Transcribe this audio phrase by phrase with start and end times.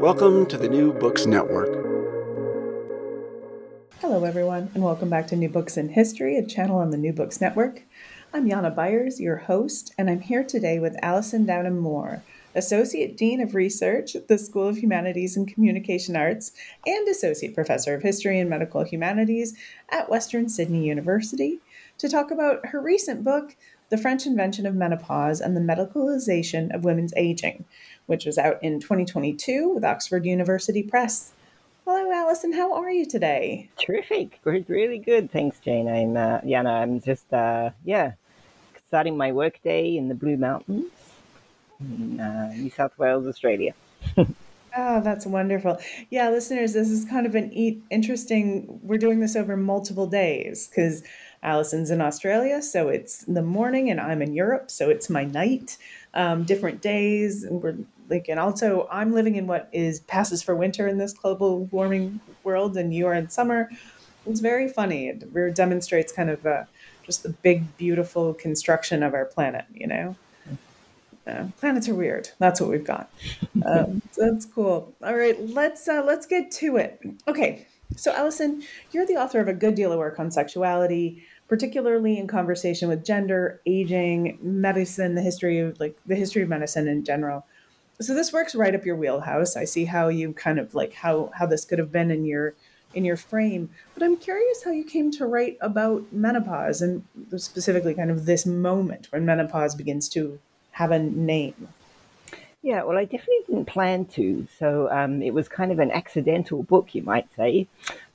[0.00, 1.70] Welcome to the New Books Network.
[4.00, 7.14] Hello, everyone, and welcome back to New Books in History, a channel on the New
[7.14, 7.82] Books Network.
[8.34, 12.22] I'm Jana Byars, your host, and I'm here today with Alison Downham Moore,
[12.54, 16.52] Associate Dean of Research at the School of Humanities and Communication Arts
[16.86, 19.56] and Associate Professor of History and Medical Humanities
[19.88, 21.60] at Western Sydney University,
[21.98, 23.56] to talk about her recent book,
[23.88, 27.64] The French Invention of Menopause and the Medicalization of Women's Aging,
[28.06, 31.32] which was out in 2022 with Oxford University Press.
[31.84, 32.52] Hello, Alison.
[32.52, 33.70] How are you today?
[33.78, 34.40] Terrific.
[34.44, 35.30] Really good.
[35.30, 35.88] Thanks, Jane.
[35.88, 36.70] I'm uh, Jana.
[36.70, 38.12] I'm just uh, yeah,
[38.88, 40.90] starting my workday in the Blue Mountains
[41.80, 43.74] in uh, New South Wales, Australia.
[44.78, 45.78] Oh, that's wonderful.
[46.10, 48.78] Yeah, listeners, this is kind of an e- interesting.
[48.82, 51.02] We're doing this over multiple days because
[51.42, 55.78] Alison's in Australia, so it's the morning, and I'm in Europe, so it's my night.
[56.12, 57.76] Um, different days, and we're
[58.08, 62.20] like and also i'm living in what is passes for winter in this global warming
[62.46, 63.68] world and you are in summer.
[64.26, 65.08] It's very funny.
[65.08, 66.64] It demonstrates kind of uh,
[67.04, 70.16] just the big beautiful construction of our planet you know?
[71.26, 72.30] Uh, planets are weird.
[72.38, 73.10] That's what we've got.
[73.64, 74.94] Um, so that's cool.
[75.02, 77.00] All right let's uh, let's get to it.
[77.26, 78.62] Okay so Alison,
[78.92, 83.04] you're the author of a good deal of work on sexuality particularly in conversation with
[83.04, 87.44] gender aging medicine the history of like the history of medicine in general
[88.00, 89.56] so this works right up your wheelhouse.
[89.56, 92.54] I see how you kind of like how how this could have been in your
[92.94, 93.70] in your frame.
[93.94, 97.04] But I'm curious how you came to write about menopause and
[97.36, 100.38] specifically kind of this moment when menopause begins to
[100.72, 101.68] have a name.
[102.62, 104.46] Yeah, well, I definitely didn't plan to.
[104.58, 107.68] So um, it was kind of an accidental book, you might say.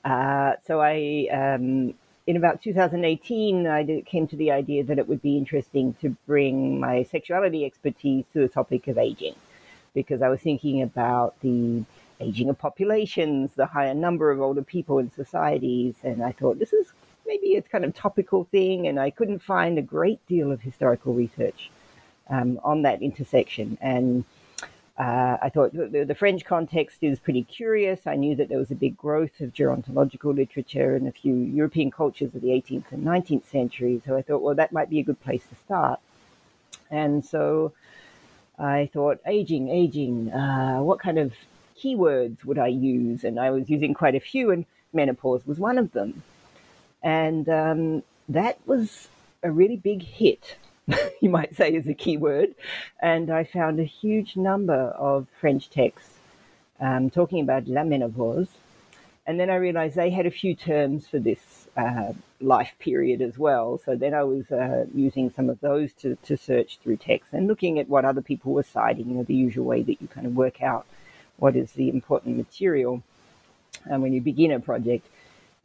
[0.04, 1.94] Uh, so I, um,
[2.28, 6.10] in about 2018, I did, came to the idea that it would be interesting to
[6.28, 9.36] bring my sexuality expertise to the topic of aging
[9.94, 11.84] because I was thinking about the
[12.20, 16.74] aging of populations, the higher number of older people in societies, and I thought this
[16.74, 16.94] is
[17.26, 21.14] maybe a kind of topical thing, and I couldn't find a great deal of historical
[21.14, 21.72] research
[22.30, 23.78] um, on that intersection.
[23.82, 24.24] And
[24.98, 28.02] uh, I thought the, the, French context is pretty curious.
[28.06, 31.90] I knew that there was a big growth of gerontological literature in a few European
[31.90, 34.02] cultures of the 18th and 19th century.
[34.06, 36.00] So I thought, well, that might be a good place to start.
[36.92, 37.74] And so
[38.62, 41.34] I thought, aging, aging, uh, what kind of
[41.82, 43.24] keywords would I use?
[43.24, 46.22] And I was using quite a few, and menopause was one of them.
[47.02, 49.08] And um, that was
[49.42, 50.58] a really big hit,
[51.22, 52.54] you might say, as a keyword.
[53.02, 56.20] And I found a huge number of French texts
[56.80, 58.50] um, talking about la menopause.
[59.26, 63.38] And then I realized they had a few terms for this uh, life period as
[63.38, 63.80] well.
[63.86, 67.48] So then I was uh, using some of those to, to search through text and
[67.48, 70.28] looking at what other people were citing, you know, the usual way that you kind
[70.28, 70.86] of work out
[71.38, 73.02] what is the important material
[73.90, 75.08] um, when you begin a project.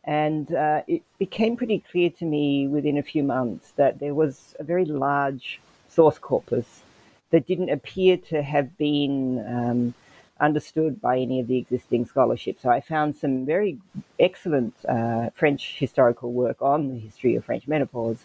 [0.05, 4.55] And uh, it became pretty clear to me within a few months that there was
[4.59, 6.82] a very large source corpus
[7.31, 9.94] that didn't appear to have been um,
[10.41, 12.59] understood by any of the existing scholarship.
[12.61, 13.79] So I found some very
[14.21, 18.19] excellent uh, French historical work on the history of French menopause,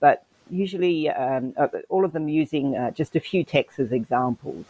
[0.00, 4.66] but usually um, uh, all of them using uh, just a few texts as examples.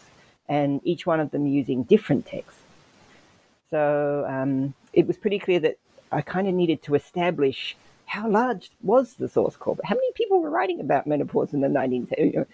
[0.48, 2.60] and each one of them using different texts.
[3.70, 5.76] So um, it was pretty clear that
[6.10, 7.76] I kind of needed to establish
[8.06, 9.84] how large was the source corpus?
[9.84, 12.46] How many people were writing about menopause in the 19th century?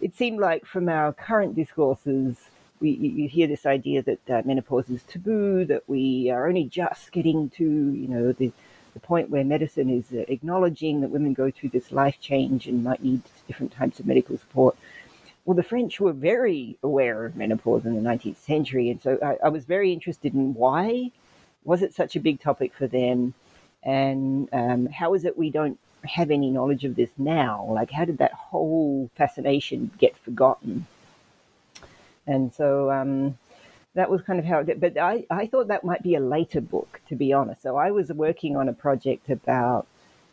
[0.00, 2.36] it seemed like from our current discourses,
[2.80, 7.12] we, you hear this idea that uh, menopause is taboo, that we are only just
[7.12, 8.52] getting to, you know, the,
[8.94, 12.84] the point where medicine is uh, acknowledging that women go through this life change and
[12.84, 14.76] might need different types of medical support.
[15.44, 19.46] Well, the French were very aware of menopause in the 19th century, and so I,
[19.46, 21.12] I was very interested in why
[21.64, 23.34] was it such a big topic for them,
[23.82, 27.66] and um, how is it we don't have any knowledge of this now?
[27.70, 30.86] Like, how did that whole fascination get forgotten?
[32.26, 33.38] And so um,
[33.94, 34.80] that was kind of how it did.
[34.80, 37.62] But I, I thought that might be a later book, to be honest.
[37.62, 39.86] So I was working on a project about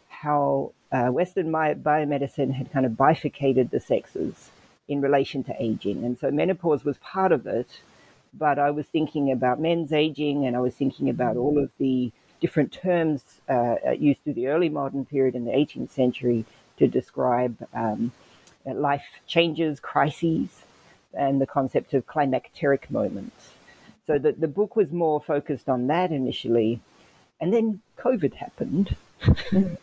[0.10, 4.52] how uh, Western biomedicine had kind of bifurcated the sexes
[4.88, 6.04] in relation to aging.
[6.04, 7.82] And so menopause was part of it,
[8.34, 12.12] but I was thinking about men's aging and I was thinking about all of the
[12.42, 16.46] different terms uh, used through the early modern period in the 18th century
[16.78, 18.12] to describe um,
[18.66, 20.64] life changes, crises,
[21.14, 23.52] and the concept of climacteric moments.
[24.06, 26.82] So the, the book was more focused on that initially.
[27.40, 28.96] And then COVID happened.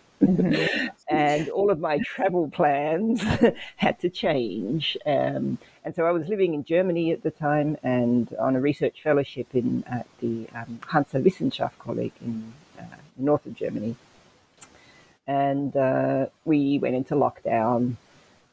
[1.08, 3.22] and all of my travel plans
[3.76, 4.96] had to change.
[5.06, 9.02] Um, and so I was living in Germany at the time and on a research
[9.02, 12.82] fellowship in at the um, Hanse-Wissenschaftskolleg in uh,
[13.16, 13.96] the north of Germany.
[15.26, 17.96] And uh, we went into lockdown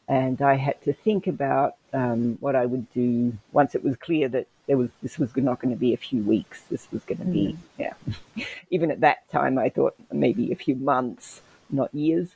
[0.07, 4.30] and I had to think about um, what I would do once it was clear
[4.30, 6.62] that there was this was not going to be a few weeks.
[6.69, 7.57] This was going to be mm.
[7.77, 8.45] yeah.
[8.69, 12.30] Even at that time, I thought maybe a few months, not years.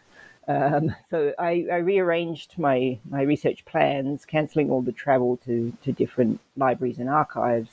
[0.47, 5.91] Um, so I, I, rearranged my my research plans, cancelling all the travel to to
[5.91, 7.69] different libraries and archives,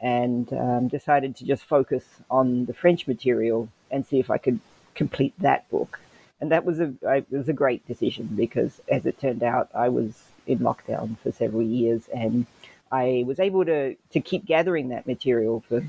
[0.00, 4.60] and um, decided to just focus on the French material and see if I could
[4.94, 5.98] complete that book
[6.40, 9.88] and that was a it was a great decision because, as it turned out, I
[9.88, 10.14] was
[10.46, 12.46] in lockdown for several years, and
[12.92, 15.82] I was able to to keep gathering that material for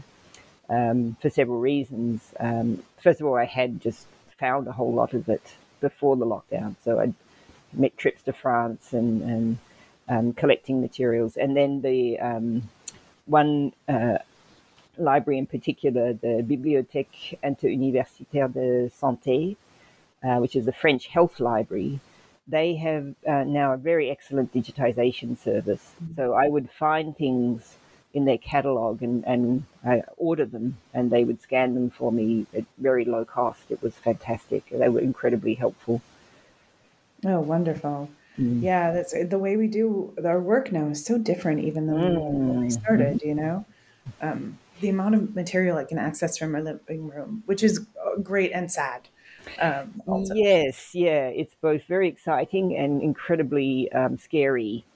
[0.69, 2.21] um, for several reasons.
[2.39, 4.07] Um, first of all, I had just
[4.39, 7.13] found a whole lot of it before the lockdown, so I'd
[7.71, 9.57] make trips to France and and
[10.07, 12.63] um, collecting materials, and then the um,
[13.25, 13.73] one.
[13.87, 14.17] Uh,
[14.97, 19.55] library in particular, the Bibliothèque Interuniversitaire de Santé,
[20.23, 21.99] uh, which is the French health library,
[22.47, 25.93] they have uh, now a very excellent digitization service.
[26.03, 26.15] Mm-hmm.
[26.15, 27.75] So I would find things
[28.13, 32.47] in their catalog and, and I order them and they would scan them for me
[32.55, 33.61] at very low cost.
[33.69, 34.67] It was fantastic.
[34.69, 36.01] They were incredibly helpful.
[37.23, 38.09] Oh, wonderful.
[38.39, 38.63] Mm.
[38.63, 42.31] Yeah, that's the way we do our work now is so different even though mm.
[42.31, 43.65] when we started, you know.
[44.21, 47.85] Um, the amount of material I can access from my living room, which is
[48.23, 49.01] great and sad
[49.59, 50.01] um,
[50.33, 54.85] yes, yeah, it's both very exciting and incredibly um, scary.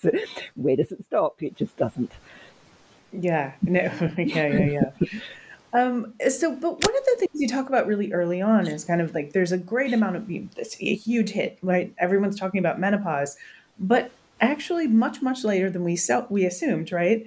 [0.00, 0.10] so
[0.56, 1.42] where does it stop?
[1.42, 2.12] It just doesn't.
[3.12, 3.80] Yeah, no,
[4.18, 5.08] yeah, yeah, yeah.
[5.72, 9.00] Um, so, but one of the things you talk about really early on is kind
[9.00, 10.26] of like there's a great amount of
[10.56, 11.92] this a huge hit, right?
[11.98, 13.36] Everyone's talking about menopause,
[13.78, 14.10] but
[14.40, 17.26] actually, much much later than we so, we assumed, right?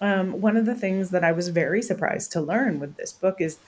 [0.00, 3.40] Um, one of the things that I was very surprised to learn with this book
[3.40, 3.58] is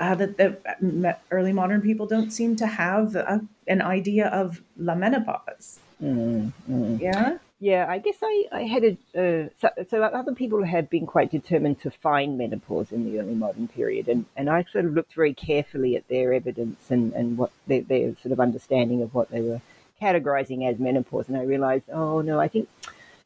[0.00, 4.94] uh, that the early modern people don't seem to have a, an idea of la
[4.94, 5.78] menopause.
[6.02, 7.00] Mm, mm.
[7.00, 7.38] Yeah.
[7.60, 11.30] Yeah, I guess I, I had a uh, so, so, other people had been quite
[11.30, 15.14] determined to find menopause in the early modern period, and, and I sort of looked
[15.14, 19.30] very carefully at their evidence and, and what their, their sort of understanding of what
[19.30, 19.62] they were
[20.02, 22.68] categorizing as menopause, and I realized, oh no, I think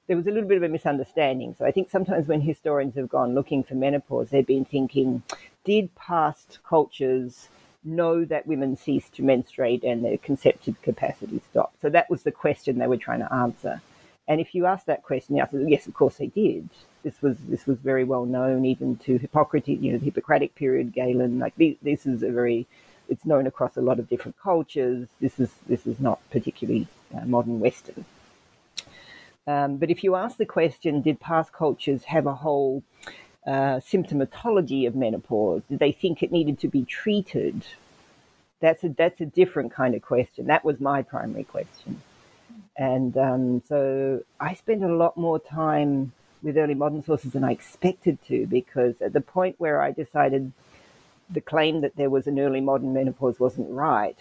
[0.09, 1.55] there was a little bit of a misunderstanding.
[1.59, 5.23] So I think sometimes when historians have gone looking for menopause, they've been thinking
[5.65, 7.49] did past cultures
[7.85, 11.81] know that women cease to menstruate and their conceptive capacity stopped?
[11.81, 13.83] So that was the question they were trying to answer.
[14.27, 16.69] And if you ask that question, the answer is yes, of course they did.
[17.03, 20.93] This was this was very well known even to Hippocrates, you know, the Hippocratic period,
[20.93, 21.39] Galen.
[21.39, 22.67] Like this is a very,
[23.09, 25.07] it's known across a lot of different cultures.
[25.21, 28.05] This is this is not particularly uh, modern Western.
[29.49, 32.83] Um, but if you ask the question, did past cultures have a whole
[33.47, 35.63] uh, symptomatology of menopause?
[35.71, 37.65] Did they think it needed to be treated?
[38.61, 40.49] That's a that's a different kind of question.
[40.49, 42.03] That was my primary question,
[42.77, 46.13] and um, so I spent a lot more time
[46.43, 50.53] with early modern sources than I expected to, because at the point where I decided
[51.31, 54.19] the claim that there was an early modern menopause wasn't right,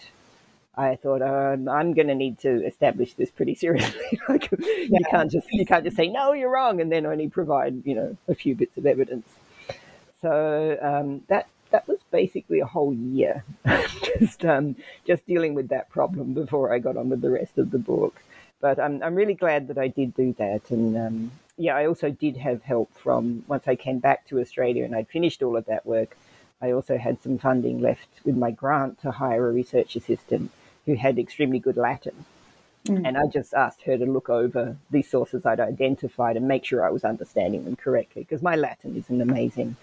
[0.78, 4.20] I thought um, I'm going to need to establish this pretty seriously.
[4.28, 4.86] like, yeah.
[4.90, 7.96] You can't just you can't just say no, you're wrong, and then only provide you
[7.96, 9.28] know a few bits of evidence.
[10.22, 13.44] So um, that that was basically a whole year,
[14.18, 17.72] just um, just dealing with that problem before I got on with the rest of
[17.72, 18.22] the book.
[18.60, 22.10] But I'm I'm really glad that I did do that, and um, yeah, I also
[22.10, 25.66] did have help from once I came back to Australia and I'd finished all of
[25.66, 26.16] that work.
[26.62, 30.50] I also had some funding left with my grant to hire a research assistant
[30.88, 32.24] who had extremely good Latin.
[32.86, 33.06] Mm.
[33.06, 36.82] And I just asked her to look over these sources I'd identified and make sure
[36.82, 39.76] I was understanding them correctly because my Latin isn't amazing.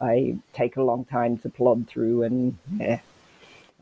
[0.00, 3.00] I take a long time to plod through, and yeah,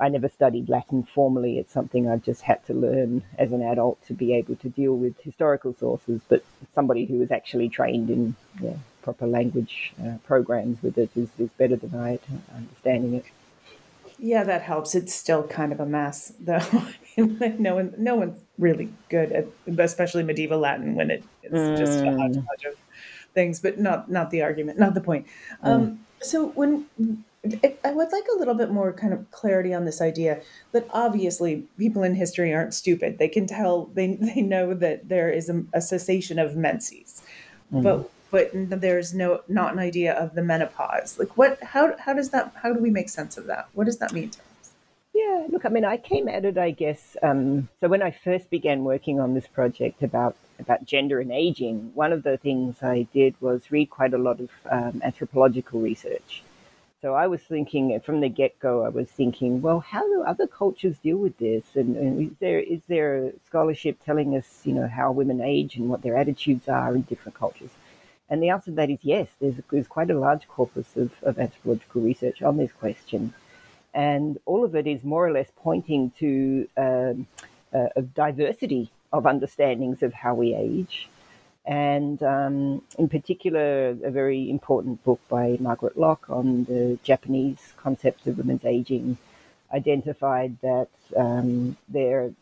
[0.01, 1.59] I never studied Latin formally.
[1.59, 4.95] It's something I've just had to learn as an adult to be able to deal
[4.95, 6.23] with historical sources.
[6.27, 6.43] But
[6.75, 11.51] somebody who is actually trained in yeah, proper language uh, programs with it is, is
[11.59, 12.21] better than I at
[12.57, 13.27] understanding it.
[14.25, 14.95] Yeah, that helps.
[14.95, 16.63] It's still kind of a mess, though.
[17.19, 19.47] no one, no one's really good at,
[19.79, 21.77] especially medieval Latin, when it, it's mm.
[21.77, 22.75] just a hodgepodge of
[23.35, 23.61] things.
[23.61, 25.27] But not, not the argument, not the point.
[25.63, 25.69] Mm.
[25.69, 26.87] Um, so when
[27.85, 30.41] I would like a little bit more kind of clarity on this idea
[30.73, 33.19] that obviously people in history aren't stupid.
[33.19, 37.21] They can tell they they know that there is a, a cessation of menses,
[37.71, 37.83] mm.
[37.83, 41.21] but but there's no not an idea of the menopause.
[41.21, 41.63] Like what?
[41.63, 42.53] How how does that?
[42.61, 43.69] How do we make sense of that?
[43.75, 44.73] What does that mean to us?
[45.15, 47.17] Yeah, look, I mean, I came at it, I guess.
[47.23, 51.93] Um, so when I first began working on this project about about gender and aging,
[51.95, 56.43] one of the things I did was read quite a lot of um, anthropological research.
[57.03, 60.49] So I was thinking from the get go, I was thinking, well, how do other
[60.49, 61.65] cultures deal with this?
[61.77, 65.89] And, and, is there is there scholarship telling us, you know, how women age and
[65.89, 67.71] what their attitudes are in different cultures?
[68.31, 69.29] And the answer to that is yes.
[69.41, 73.35] There's, there's quite a large corpus of, of anthropological research on this question.
[73.93, 77.27] And all of it is more or less pointing to um,
[77.73, 81.09] uh, a diversity of understandings of how we age.
[81.67, 88.27] And um, in particular, a very important book by Margaret Lock on the Japanese concept
[88.27, 89.17] of women's aging
[89.73, 92.33] identified that um, there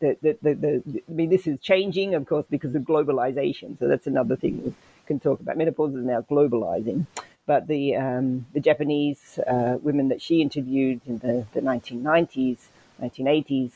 [0.00, 3.78] the, the, the, the, I mean, this is changing, of course, because of globalization.
[3.78, 4.74] So that's another thing
[5.08, 5.56] can talk about.
[5.56, 7.06] Menopause is now globalizing,
[7.46, 12.58] but the um, the Japanese uh, women that she interviewed in the, the 1990s,
[13.02, 13.72] 1980s,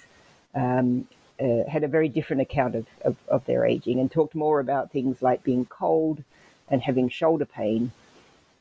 [0.55, 1.09] um,
[1.41, 4.93] uh, had a very different account of, of, of their aging and talked more about
[4.93, 6.23] things like being cold
[6.69, 7.91] and having shoulder pain,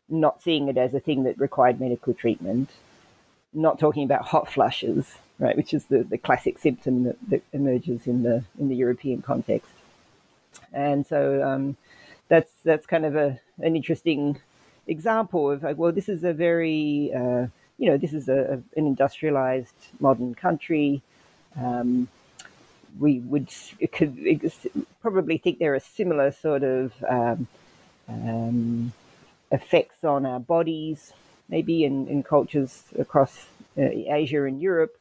[0.10, 2.70] not seeing it as a thing that required medical treatment,
[3.54, 8.08] not talking about hot flushes, right, which is the, the classic symptom that, that emerges
[8.08, 9.72] in the in the European context.
[10.74, 11.78] And so um,
[12.32, 14.40] that's that's kind of a an interesting
[14.88, 17.48] example of like, well, this is a very uh,
[17.78, 21.02] you know this is a, an industrialized modern country.
[21.60, 22.08] Um,
[22.98, 23.50] we would
[23.92, 24.16] could
[25.02, 27.48] probably think there are similar sort of um,
[28.08, 28.94] um,
[29.52, 31.12] effects on our bodies,
[31.50, 33.48] maybe in, in cultures across
[33.78, 33.82] uh,
[34.22, 34.96] Asia and Europe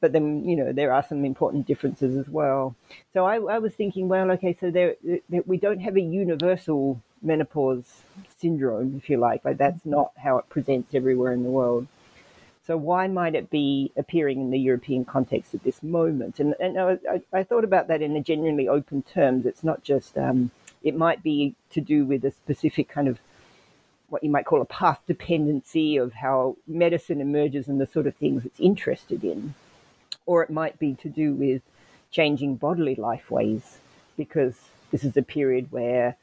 [0.00, 2.74] but then you know there are some important differences as well.
[3.12, 4.96] So I, I was thinking, well, okay, so there,
[5.28, 8.02] there, we don't have a universal menopause
[8.38, 9.44] syndrome, if you like.
[9.44, 11.86] Like that's not how it presents everywhere in the world.
[12.66, 16.38] So why might it be appearing in the European context at this moment?
[16.38, 19.44] And, and I, I thought about that in a genuinely open terms.
[19.44, 20.50] It's not just um,
[20.82, 23.18] it might be to do with a specific kind of
[24.08, 28.14] what you might call a path dependency of how medicine emerges and the sort of
[28.16, 29.54] things it's interested in
[30.26, 31.62] or it might be to do with
[32.10, 33.78] changing bodily life ways
[34.16, 34.56] because
[34.90, 36.16] this is a period where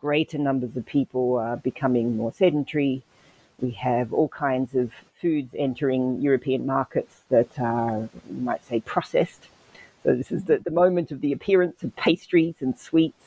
[0.00, 3.02] greater numbers of people are becoming more sedentary.
[3.60, 9.48] We have all kinds of foods entering European markets that are, you might say, processed.
[10.02, 13.24] So, this is the, the moment of the appearance of pastries and sweets.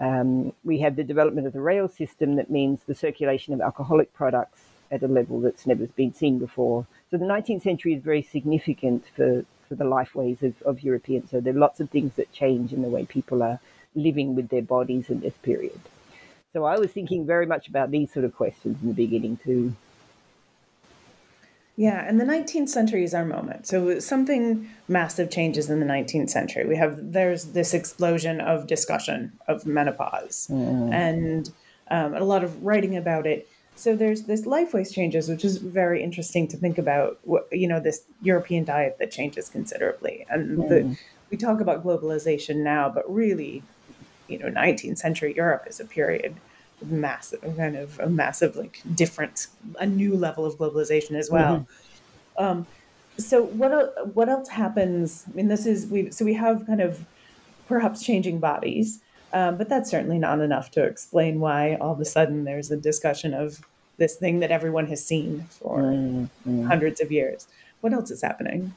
[0.00, 4.12] Um, we have the development of the rail system that means the circulation of alcoholic
[4.12, 6.86] products at a level that's never been seen before.
[7.14, 11.30] So, the 19th century is very significant for for the life ways of, of Europeans.
[11.30, 13.60] So there are lots of things that change in the way people are
[13.94, 15.78] living with their bodies in this period.
[16.52, 19.76] So I was thinking very much about these sort of questions in the beginning too.
[21.76, 23.68] Yeah, and the 19th century is our moment.
[23.68, 26.66] So something massive changes in the 19th century.
[26.66, 30.92] We have there's this explosion of discussion of menopause, mm.
[30.92, 31.48] and
[31.92, 33.48] um, a lot of writing about it.
[33.76, 37.18] So there's this life ways changes, which is very interesting to think about.
[37.50, 40.68] You know, this European diet that changes considerably, and mm.
[40.68, 40.96] the,
[41.30, 43.62] we talk about globalization now, but really,
[44.28, 46.36] you know, 19th century Europe is a period
[46.80, 49.48] of massive, kind of a massive, like different,
[49.80, 51.66] a new level of globalization as well.
[52.38, 52.44] Mm-hmm.
[52.44, 52.66] Um,
[53.18, 55.24] so what what else happens?
[55.28, 57.04] I mean, this is we so we have kind of
[57.68, 59.00] perhaps changing bodies,
[59.34, 62.76] um, but that's certainly not enough to explain why all of a sudden there's a
[62.76, 63.60] discussion of
[63.96, 66.66] this thing that everyone has seen for mm-hmm.
[66.66, 67.48] hundreds of years.
[67.80, 68.72] What else is happening?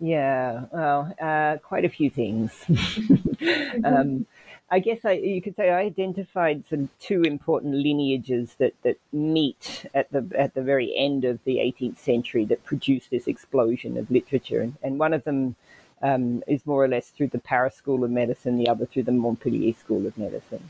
[0.00, 2.52] Yeah, well, uh, quite a few things.
[3.84, 4.26] um,
[4.68, 9.86] I guess I, you could say I identified some two important lineages that, that meet
[9.94, 14.10] at the at the very end of the 18th century that produced this explosion of
[14.10, 15.54] literature, and, and one of them
[16.02, 19.12] um, is more or less through the Paris School of Medicine, the other through the
[19.12, 20.68] Montpellier School of Medicine.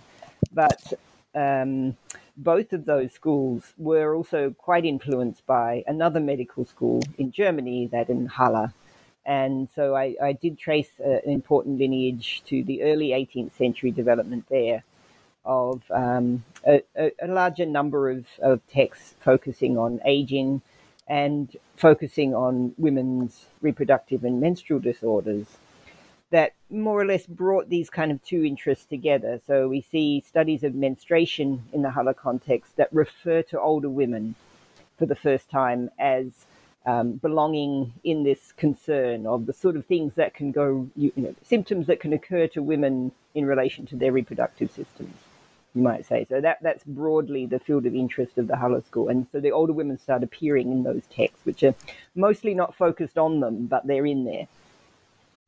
[0.52, 0.94] But
[1.34, 1.96] um,
[2.36, 8.08] both of those schools were also quite influenced by another medical school in Germany, that
[8.08, 8.72] in Halle,
[9.24, 14.46] and so I, I did trace an important lineage to the early 18th century development
[14.48, 14.82] there
[15.44, 20.62] of um, a, a, larger number of, of texts focusing on aging
[21.10, 25.58] and focusing on women's reproductive and menstrual disorders
[26.30, 29.40] that more or less brought these kind of two interests together.
[29.44, 34.36] So we see studies of menstruation in the Halle context that refer to older women
[34.96, 36.46] for the first time as
[36.86, 41.34] um, belonging in this concern of the sort of things that can go, you know,
[41.42, 45.16] symptoms that can occur to women in relation to their reproductive systems,
[45.74, 46.26] you might say.
[46.28, 49.52] So that that's broadly the field of interest of the Halle School, and so the
[49.52, 51.74] older women start appearing in those texts, which are
[52.14, 54.48] mostly not focused on them, but they're in there.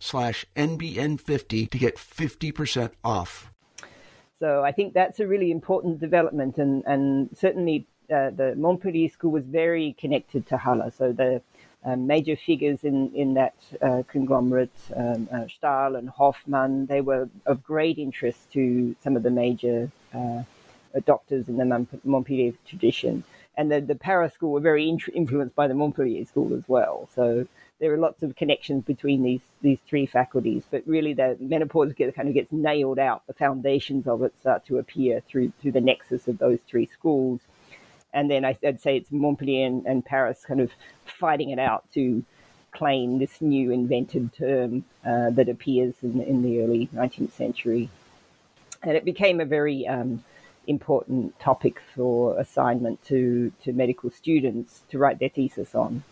[0.00, 3.52] slash NBN50 to get 50% off.
[4.40, 9.30] So I think that's a really important development, and, and certainly uh, the Montpellier School
[9.30, 10.90] was very connected to Halle.
[10.96, 11.42] So the
[11.84, 17.28] um, major figures in, in that uh, conglomerate, um, uh, Stahl and Hoffmann, they were
[17.46, 20.42] of great interest to some of the major uh,
[21.04, 23.24] doctors in the Montpellier tradition.
[23.56, 27.08] And the, the Paris school were very influenced by the Montpellier school as well.
[27.14, 27.46] So
[27.80, 32.14] there are lots of connections between these these three faculties, but really the menopause get,
[32.14, 33.26] kind of gets nailed out.
[33.26, 37.40] The foundations of it start to appear through through the nexus of those three schools,
[38.12, 40.70] and then I, would say it's Montpellier and, and, Paris kind of
[41.18, 42.22] fighting it out to
[42.72, 47.88] claim this new invented term uh, that appears in, in the early 19th century,
[48.82, 50.22] and it became a very um,
[50.66, 56.04] important topic for assignment to to medical students to write their thesis on.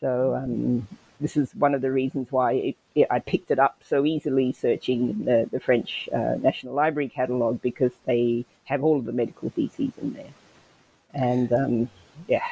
[0.00, 0.86] So um,
[1.20, 4.52] this is one of the reasons why it, it, I picked it up so easily
[4.52, 9.50] searching the, the French uh, National Library catalogue because they have all of the medical
[9.50, 10.30] theses in there.
[11.14, 11.90] And um,
[12.28, 12.46] yeah.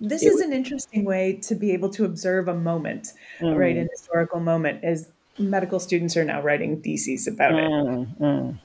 [0.00, 3.56] This it is was, an interesting way to be able to observe a moment, mm.
[3.56, 3.76] right?
[3.76, 8.18] An historical moment, as medical students are now writing theses about mm, it.
[8.20, 8.58] Mm.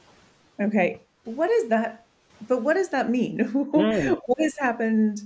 [0.61, 1.01] Okay.
[1.23, 2.05] What is that?
[2.47, 3.39] But what does that mean?
[3.75, 4.19] Mm.
[4.25, 5.21] what has happened?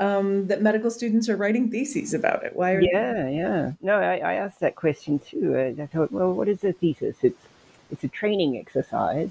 [0.00, 2.56] Um, that medical students are writing theses about it.
[2.56, 2.72] Why?
[2.72, 3.72] Are yeah, yeah.
[3.82, 5.76] No, I, I, asked that question too.
[5.78, 7.16] I, thought, well, what is a thesis?
[7.22, 7.46] It's
[7.92, 9.30] it's a training exercise,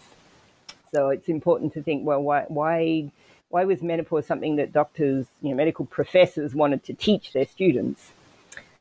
[0.91, 3.12] so it's important to think, well, why why
[3.49, 8.12] why was menopause something that doctors, you know, medical professors wanted to teach their students?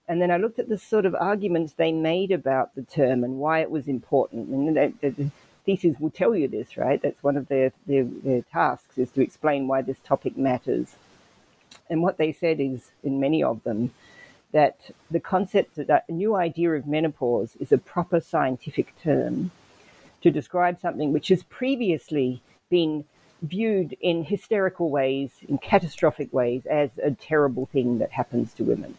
[0.07, 3.39] And then I looked at the sort of arguments they made about the term and
[3.39, 4.49] why it was important.
[4.49, 5.31] And the, the
[6.01, 7.01] will tell you this, right?
[7.01, 10.97] That's one of their, their, their tasks is to explain why this topic matters.
[11.91, 13.93] And what they said is, in many of them,
[14.53, 19.51] that the concept that a new idea of menopause is a proper scientific term
[20.23, 23.05] to describe something which has previously been
[23.43, 28.97] viewed in hysterical ways, in catastrophic ways, as a terrible thing that happens to women.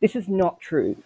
[0.00, 0.96] This is not true.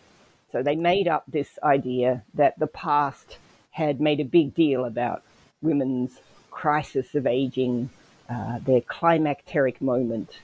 [0.53, 3.39] So they made up this idea that the past
[3.71, 5.23] had made a big deal about
[5.61, 7.91] women's crisis of aging,
[8.29, 10.41] uh, their climacteric moment.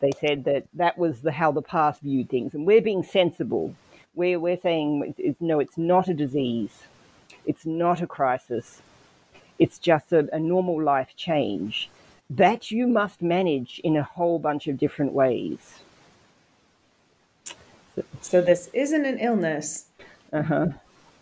[0.00, 3.74] They said that that was the, how the past viewed things, and we're being sensible.
[4.14, 6.82] We're, we're saying, no, it's not a disease.
[7.46, 8.82] It's not a crisis.
[9.58, 11.88] It's just a, a normal life change
[12.36, 15.80] that you must manage in a whole bunch of different ways.
[18.22, 19.86] So this isn't an illness.
[20.32, 20.68] Uh-huh.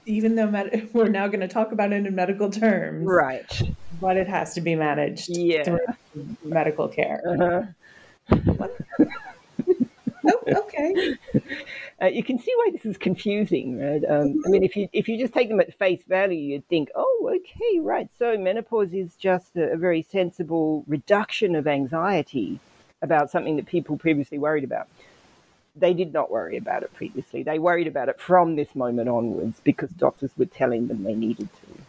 [0.06, 3.06] Even though med- we're now going to talk about it in medical terms.
[3.06, 3.74] Right.
[4.00, 5.62] But it has to be managed Yeah.
[5.64, 5.86] through
[6.44, 7.22] medical care.
[7.26, 7.62] Uh-huh.
[10.26, 11.16] Oh, okay.
[12.02, 14.02] Uh, you can see why this is confusing, right?
[14.08, 16.90] Um, I mean, if you if you just take them at face value, you'd think,
[16.94, 18.08] oh, okay, right.
[18.18, 22.60] So menopause is just a, a very sensible reduction of anxiety
[23.02, 24.88] about something that people previously worried about.
[25.74, 27.42] They did not worry about it previously.
[27.42, 31.48] They worried about it from this moment onwards because doctors were telling them they needed
[31.52, 31.82] to.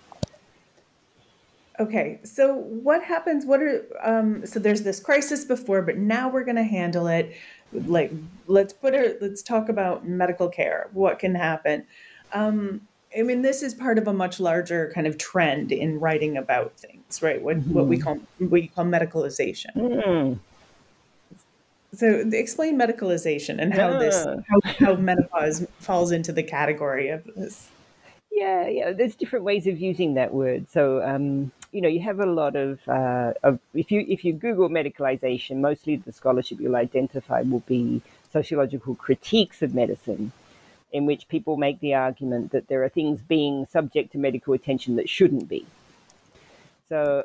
[1.81, 3.43] Okay, so what happens?
[3.43, 7.35] What are um, so there's this crisis before, but now we're going to handle it.
[7.73, 8.11] Like,
[8.45, 9.19] let's put it.
[9.19, 10.89] Let's talk about medical care.
[10.93, 11.87] What can happen?
[12.33, 12.81] Um,
[13.17, 16.77] I mean, this is part of a much larger kind of trend in writing about
[16.77, 17.41] things, right?
[17.41, 19.75] What what we call what we call medicalization.
[19.75, 20.39] Mm.
[21.95, 27.69] So, explain medicalization and how this how, how menopause falls into the category of this.
[28.31, 28.91] Yeah, yeah.
[28.91, 30.69] There's different ways of using that word.
[30.69, 34.33] So, um, you know, you have a lot of, uh, of if you if you
[34.33, 40.31] Google medicalization, mostly the scholarship you'll identify will be sociological critiques of medicine,
[40.91, 44.97] in which people make the argument that there are things being subject to medical attention
[44.97, 45.65] that shouldn't be.
[46.89, 47.23] So,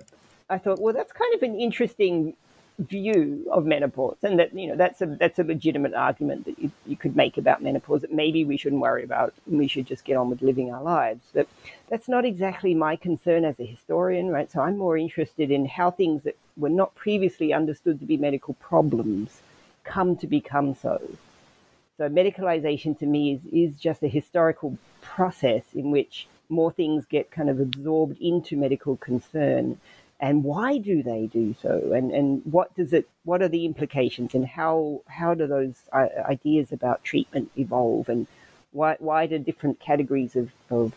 [0.49, 2.35] I thought, well, that's kind of an interesting
[2.79, 6.71] view of menopause, and that you know that's a that's a legitimate argument that you,
[6.87, 8.03] you could make about menopause.
[8.03, 11.27] That maybe we shouldn't worry about, we should just get on with living our lives.
[11.33, 11.49] But
[11.89, 14.51] that's not exactly my concern as a historian, right?
[14.51, 18.55] So I'm more interested in how things that were not previously understood to be medical
[18.55, 19.41] problems
[19.85, 21.01] come to become so.
[21.97, 27.31] So medicalization to me is, is just a historical process in which more things get
[27.31, 29.81] kind of absorbed into medical concern.
[30.18, 31.92] And why do they do so?
[31.94, 33.09] And and what does it?
[33.24, 34.35] What are the implications?
[34.35, 38.09] And how how do those uh, ideas about treatment evolve?
[38.09, 38.26] And
[38.72, 40.94] why why do different categories of of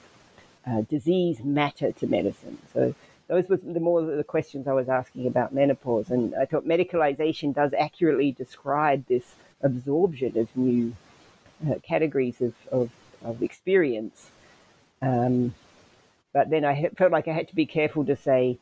[0.65, 2.59] uh, disease matter to medicine?
[2.73, 2.95] So
[3.27, 7.53] those were the more the questions I was asking about menopause, and I thought medicalization
[7.53, 10.95] does accurately describe this absorption of new
[11.69, 12.89] uh, categories of, of,
[13.23, 14.31] of experience.
[15.01, 15.53] Um,
[16.33, 18.57] but then I felt like I had to be careful to say,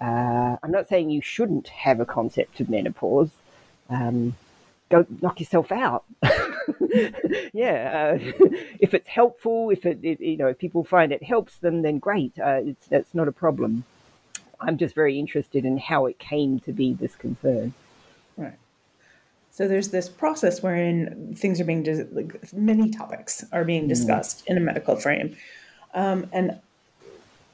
[0.00, 3.30] uh, I'm not saying you shouldn't have a concept of menopause.
[3.88, 4.36] Um,
[4.90, 6.04] go knock yourself out.
[7.52, 8.18] yeah, uh,
[8.80, 11.98] if it's helpful, if it, it, you know, if people find it helps them, then
[11.98, 12.38] great.
[12.38, 13.84] Uh, it's that's not a problem.
[14.60, 17.74] I'm just very interested in how it came to be this concern.
[18.36, 18.58] Right.
[19.50, 24.46] So there's this process wherein things are being dis- like many topics are being discussed
[24.46, 25.36] in a medical frame,
[25.94, 26.60] um, and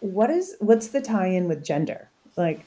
[0.01, 2.09] what is what's the tie-in with gender?
[2.37, 2.65] Like,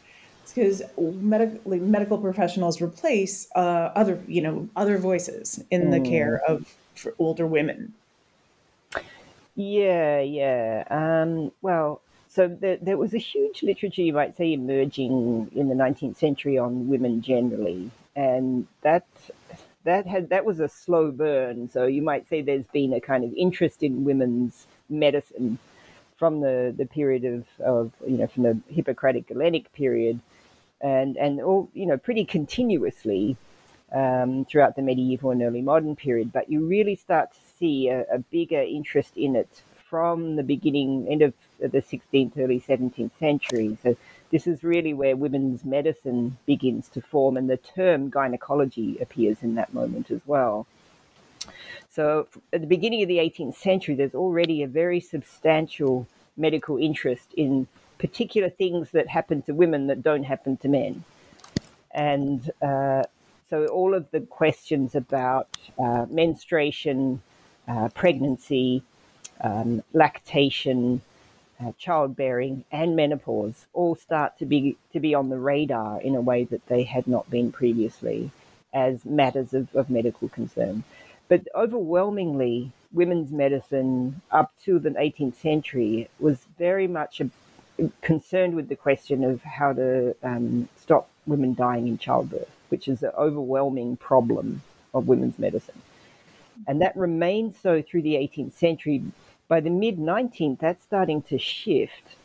[0.53, 6.41] because medical like medical professionals replace uh, other you know other voices in the care
[6.47, 7.93] of for older women.
[9.55, 10.83] Yeah, yeah.
[10.89, 15.75] Um, well, so there, there was a huge literature, you might say, emerging in the
[15.75, 19.05] 19th century on women generally, and that
[19.85, 21.69] that had that was a slow burn.
[21.69, 25.57] So you might say there's been a kind of interest in women's medicine
[26.17, 30.19] from the, the period of, of you know from the Hippocratic Galenic period,
[30.81, 33.37] and and all you know pretty continuously
[33.93, 36.31] um, throughout the medieval and early modern period.
[36.31, 41.07] But you really start to see a, a bigger interest in it from the beginning,
[41.09, 43.77] end of the 16th, early 17th century.
[43.83, 43.95] So
[44.31, 49.55] this is really where women's medicine begins to form, and the term gynecology appears in
[49.55, 50.65] that moment as well.
[51.89, 57.33] So at the beginning of the 18th century, there's already a very substantial medical interest
[57.35, 61.03] in particular things that happen to women that don't happen to men.
[61.91, 63.03] And uh,
[63.49, 65.47] so all of the questions about
[65.79, 67.21] uh, menstruation,
[67.67, 68.83] uh, pregnancy,
[69.41, 71.01] um, lactation,
[71.63, 76.21] uh, childbearing, and menopause all start to be to be on the radar in a
[76.21, 78.31] way that they had not been previously
[78.73, 80.83] as matters of, of medical concern.
[81.27, 87.29] But overwhelmingly, women's medicine up to the 18th century was very much a,
[88.01, 93.03] concerned with the question of how to um, stop women dying in childbirth, which is
[93.03, 94.61] an overwhelming problem
[94.93, 95.81] of women's medicine.
[96.67, 99.03] And that remained so through the 18th century.
[99.47, 102.15] By the mid 19th, that's starting to shift.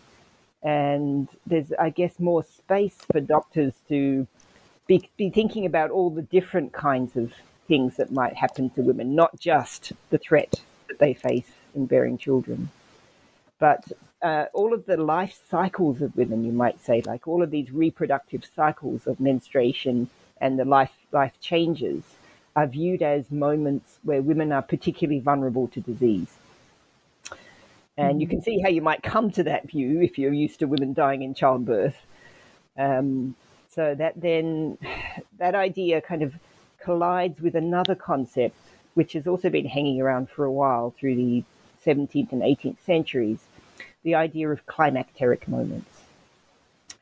[0.63, 4.27] And there's, I guess, more space for doctors to
[4.87, 7.33] be, be thinking about all the different kinds of
[7.71, 12.19] things that might happen to women, not just the threat that they face in bearing
[12.19, 12.69] children.
[13.61, 13.85] But
[14.21, 17.71] uh, all of the life cycles of women, you might say, like all of these
[17.71, 22.03] reproductive cycles of menstruation and the life life changes,
[22.57, 26.33] are viewed as moments where women are particularly vulnerable to disease.
[27.97, 30.67] And you can see how you might come to that view if you're used to
[30.67, 31.97] women dying in childbirth.
[32.77, 33.37] Um,
[33.69, 34.77] so that then,
[35.39, 36.35] that idea kind of
[36.81, 38.57] collides with another concept,
[38.95, 41.45] which has also been hanging around for a while through the
[41.85, 43.39] 17th and 18th centuries,
[44.03, 45.91] the idea of climacteric moments.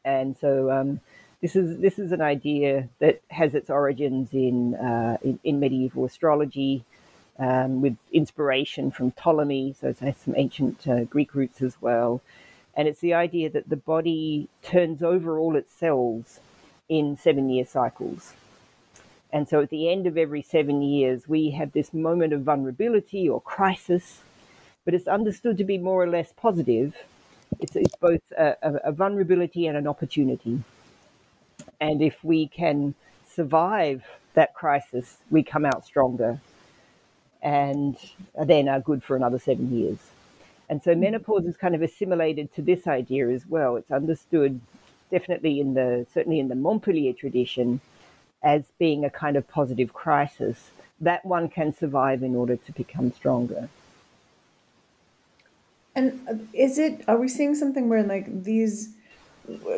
[0.05, 1.01] And so um,
[1.41, 6.05] this is this is an idea that has its origins in uh, in, in, medieval
[6.05, 6.85] astrology,
[7.38, 12.21] um, with inspiration from Ptolemy, so it has some ancient uh, Greek roots as well.
[12.75, 16.41] And it's the idea that the body turns over all its cells
[16.88, 18.35] in seven year cycles.
[19.33, 23.29] And so at the end of every seven years, we have this moment of vulnerability
[23.29, 24.21] or crisis,
[24.85, 26.95] but it's understood to be more or less positive.
[27.61, 30.62] It's, it's both a, a vulnerability and an opportunity.
[31.81, 32.95] And if we can
[33.31, 36.41] survive that crisis, we come out stronger
[37.43, 37.97] and
[38.45, 39.99] then are good for another seven years.
[40.69, 43.77] And so menopause is kind of assimilated to this idea as well.
[43.77, 44.61] It's understood
[45.11, 47.81] definitely in the certainly in the Montpellier tradition
[48.42, 50.70] as being a kind of positive crisis
[51.01, 53.68] that one can survive in order to become stronger.
[55.94, 58.94] And is it are we seeing something where like these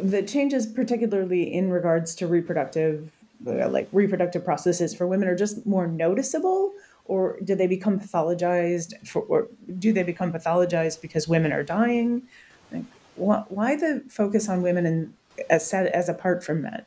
[0.03, 3.11] the changes particularly in regards to reproductive
[3.47, 6.73] uh, like reproductive processes for women are just more noticeable
[7.07, 12.23] or do they become pathologized for, or do they become pathologized because women are dying?
[12.71, 12.85] Like,
[13.17, 15.15] wh- why the focus on women and
[15.49, 16.85] as set as apart from men?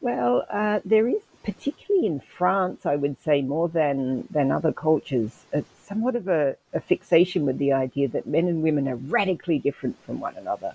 [0.00, 5.44] Well, uh, there is particularly in France, I would say more than than other cultures,
[5.84, 9.96] somewhat of a, a, fixation with the idea that men and women are radically different
[10.04, 10.74] from one another.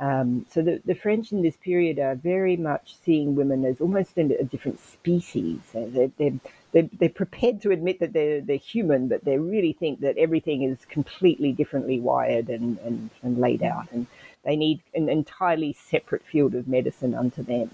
[0.00, 4.16] Um, so the, the French in this period are very much seeing women as almost
[4.16, 5.58] a, a different species.
[5.72, 6.32] They're, they're,
[6.72, 10.62] they're, they're, prepared to admit that they're, they're human, but they really think that everything
[10.62, 13.88] is completely differently wired and, and, and laid out.
[13.90, 14.06] And
[14.44, 17.70] they need an entirely separate field of medicine unto them.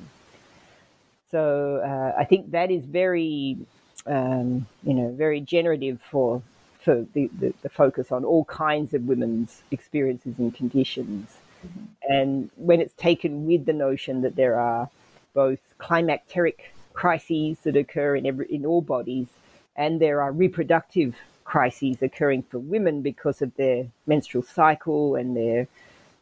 [1.34, 3.58] So uh, I think that is very,
[4.06, 6.40] um, you know, very generative for
[6.80, 11.38] for the, the, the, focus on all kinds of women's experiences and conditions.
[11.66, 12.12] Mm-hmm.
[12.12, 14.88] And when it's taken with the notion that there are
[15.32, 16.60] both climacteric
[16.92, 19.26] crises that occur in every in all bodies,
[19.74, 25.66] and there are reproductive crises occurring for women because of their menstrual cycle and their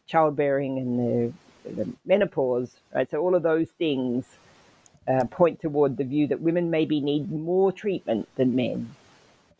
[0.07, 3.07] childbearing and their, the menopause, right?
[3.11, 4.25] So all of those things
[5.07, 8.95] uh, point toward the view that women maybe need more treatment than men.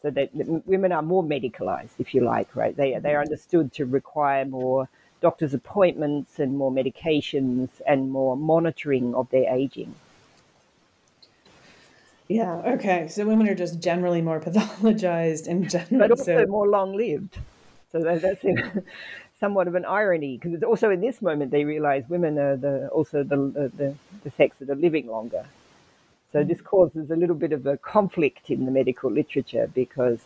[0.01, 2.75] So that, that women are more medicalized, if you like, right?
[2.75, 4.89] They they're understood to require more
[5.21, 9.95] doctor's appointments and more medications and more monitoring of their aging.
[12.27, 12.55] Yeah.
[12.75, 13.07] Okay.
[13.07, 16.51] So women are just generally more pathologized in general, but also so...
[16.51, 17.37] more long lived.
[17.91, 18.43] So that's
[19.43, 22.87] somewhat of an irony because it's also in this moment they realize women are the
[22.97, 23.35] also the
[23.79, 25.43] the, the sex that are living longer.
[26.31, 26.47] So mm.
[26.47, 30.21] this causes a little bit of a conflict in the medical literature because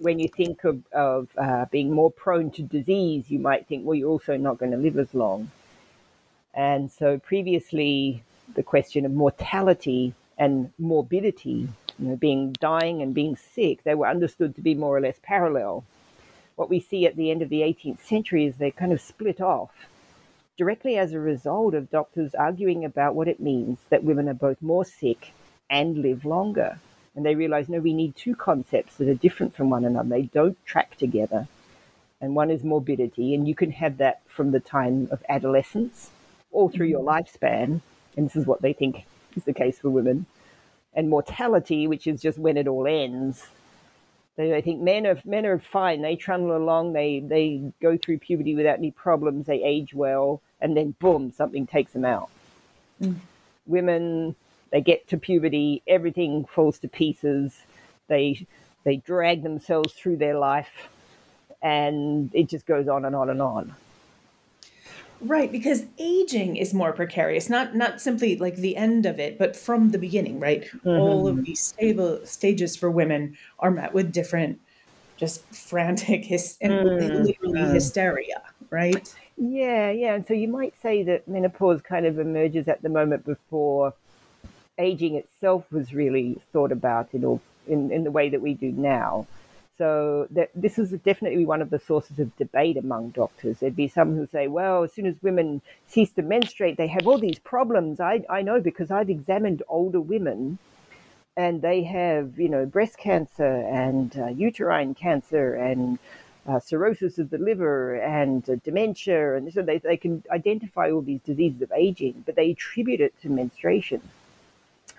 [0.00, 3.94] when you think of, of uh, being more prone to disease, you might think, well,
[3.94, 5.50] you're also not going to live as long.
[6.52, 8.22] And so previously,
[8.54, 11.68] the question of mortality and morbidity,
[11.98, 15.18] you know, being dying and being sick, they were understood to be more or less
[15.22, 15.84] parallel
[16.56, 19.40] what we see at the end of the 18th century is they kind of split
[19.40, 19.70] off
[20.56, 24.60] directly as a result of doctors arguing about what it means that women are both
[24.62, 25.32] more sick
[25.68, 26.78] and live longer.
[27.14, 30.08] And they realize, no, we need two concepts that are different from one another.
[30.08, 31.48] They don't track together.
[32.20, 36.10] And one is morbidity, and you can have that from the time of adolescence
[36.50, 37.08] all through your mm-hmm.
[37.08, 37.80] lifespan.
[38.16, 40.24] And this is what they think is the case for women.
[40.94, 43.46] And mortality, which is just when it all ends,
[44.36, 46.02] they, I think men are men are fine.
[46.02, 46.92] They trundle along.
[46.92, 49.46] They they go through puberty without any problems.
[49.46, 52.30] They age well, and then boom, something takes them out.
[53.00, 53.16] Mm.
[53.66, 54.36] Women,
[54.70, 57.62] they get to puberty, everything falls to pieces.
[58.08, 58.46] They
[58.84, 60.88] they drag themselves through their life,
[61.62, 63.74] and it just goes on and on and on.
[65.20, 69.56] Right, because aging is more precarious, not not simply like the end of it, but
[69.56, 70.64] from the beginning, right?
[70.64, 70.88] Mm-hmm.
[70.88, 74.60] All of these stable stages for women are met with different
[75.16, 77.24] just frantic his and mm-hmm.
[77.24, 79.14] literally hysteria, right?
[79.38, 80.14] Yeah, yeah.
[80.14, 83.94] And so you might say that menopause kind of emerges at the moment before
[84.78, 88.70] aging itself was really thought about in all in, in the way that we do
[88.72, 89.26] now.
[89.78, 93.58] So that, this is definitely one of the sources of debate among doctors.
[93.58, 97.06] There'd be some who say, well, as soon as women cease to menstruate, they have
[97.06, 98.00] all these problems.
[98.00, 100.58] I, I know because I've examined older women
[101.36, 105.98] and they have, you know, breast cancer and uh, uterine cancer and
[106.48, 109.36] uh, cirrhosis of the liver and uh, dementia.
[109.36, 113.12] And so they, they can identify all these diseases of aging, but they attribute it
[113.20, 114.00] to menstruation.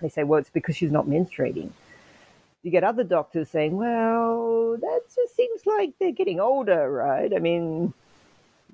[0.00, 1.72] They say, well, it's because she's not menstruating
[2.62, 7.32] you get other doctors saying, well, that just seems like they're getting older, right?
[7.34, 7.94] I mean,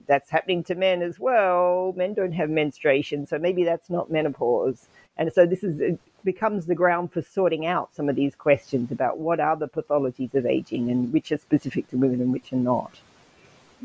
[0.06, 1.92] that's happening to men as well.
[1.96, 4.86] Men don't have menstruation, so maybe that's not menopause.
[5.16, 8.90] And so this is it becomes the ground for sorting out some of these questions
[8.90, 12.52] about what are the pathologies of aging and which are specific to women and which
[12.52, 12.98] are not.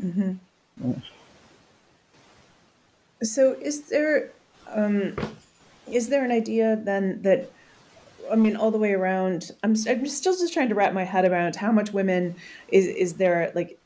[0.02, 0.32] Mm-hmm.
[0.82, 0.94] Yeah.
[3.22, 4.30] So, is there
[4.68, 5.14] um,
[5.86, 7.50] is there an idea then that
[8.30, 9.52] I mean, all the way around.
[9.62, 12.36] I'm I'm still just trying to wrap my head around how much women
[12.68, 13.78] is is there like.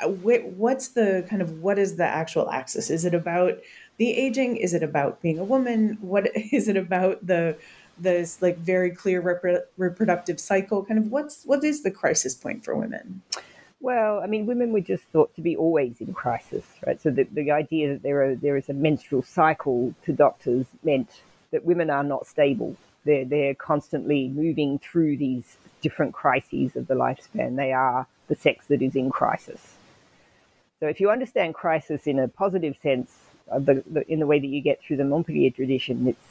[0.00, 2.90] Uh, what's the kind of what is the actual axis?
[2.90, 3.60] Is it about
[3.98, 4.56] the aging?
[4.56, 5.98] Is it about being a woman?
[6.00, 7.56] What is it about the
[7.98, 10.84] this like very clear repro- reproductive cycle?
[10.84, 13.22] Kind of what's what is the crisis point for women?
[13.80, 17.02] Well, I mean, women were just thought to be always in crisis, right?
[17.02, 21.22] So the, the idea that there are there is a menstrual cycle to doctors meant
[21.50, 26.94] that women are not stable they're, they're constantly moving through these different crises of the
[26.94, 27.56] lifespan.
[27.56, 29.74] They are the sex that is in crisis.
[30.80, 33.12] So if you understand crisis in a positive sense,
[33.46, 36.26] the, the, in the way that you get through the Montpellier tradition, it's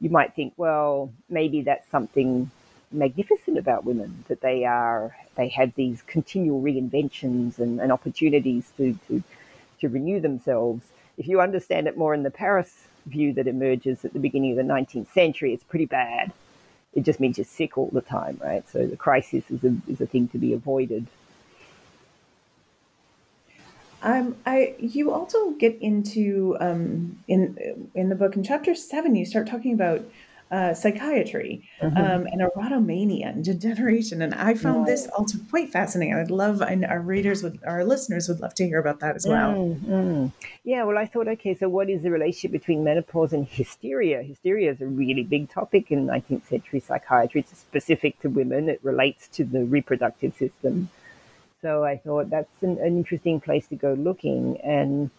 [0.00, 2.50] you might think, well, maybe that's something
[2.92, 8.96] magnificent about women that they are they have these continual reinventions and, and opportunities to,
[9.08, 9.22] to
[9.80, 10.82] to renew themselves.
[11.18, 14.56] If you understand it more in the Paris view that emerges at the beginning of
[14.56, 16.32] the 19th century, it's pretty bad.
[16.94, 18.68] It just means you're sick all the time, right?
[18.68, 21.06] So the crisis is a, is a thing to be avoided.
[24.02, 29.16] Um, I you also get into um, in in the book in chapter seven.
[29.16, 30.04] You start talking about
[30.50, 31.96] uh, psychiatry mm-hmm.
[31.96, 34.22] um, and erotomania and degeneration.
[34.22, 36.14] And I found this also quite fascinating.
[36.14, 39.26] I'd love, and our readers would, our listeners would love to hear about that as
[39.26, 39.54] well.
[39.54, 40.26] Mm-hmm.
[40.64, 44.22] Yeah, well, I thought, okay, so what is the relationship between menopause and hysteria?
[44.22, 47.40] Hysteria is a really big topic in 19th century psychiatry.
[47.40, 50.90] It's specific to women, it relates to the reproductive system.
[51.62, 54.58] So I thought that's an, an interesting place to go looking.
[54.60, 55.10] And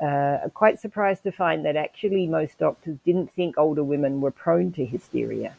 [0.00, 4.72] uh, quite surprised to find that actually most doctors didn't think older women were prone
[4.72, 5.54] to hysteria.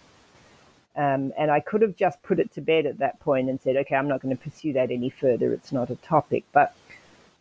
[0.95, 3.75] Um, and I could have just put it to bed at that point and said,
[3.77, 5.53] okay, I'm not going to pursue that any further.
[5.53, 6.43] It's not a topic.
[6.51, 6.75] But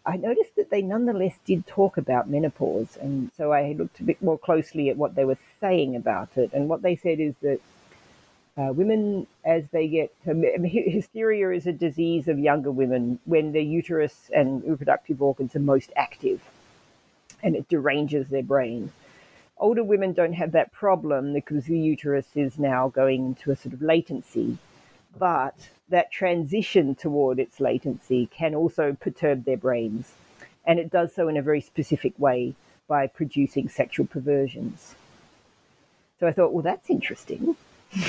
[0.06, 2.96] I noticed that they nonetheless did talk about menopause.
[3.00, 6.52] And so I looked a bit more closely at what they were saying about it.
[6.52, 7.60] And what they said is that
[8.56, 14.30] uh, women, as they get hysteria, is a disease of younger women when their uterus
[14.34, 16.40] and reproductive organs are most active
[17.42, 18.92] and it deranges their brain.
[19.58, 23.74] Older women don't have that problem because the uterus is now going into a sort
[23.74, 24.58] of latency,
[25.18, 30.12] but that transition toward its latency can also perturb their brains,
[30.64, 32.54] and it does so in a very specific way
[32.86, 34.94] by producing sexual perversions.
[36.20, 37.56] So I thought, well, that's interesting.